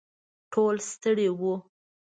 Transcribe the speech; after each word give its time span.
ټول 0.53 0.75
ستړي 0.89 1.27
وو. 1.39 1.53